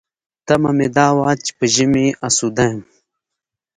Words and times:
تمه 0.47 0.71
مې 0.77 0.87
دا 0.97 1.07
وه 1.15 1.31
چې 1.43 1.51
په 1.57 1.65
ژمي 1.73 2.07
اسوده 2.27 2.65
یم. 2.71 2.81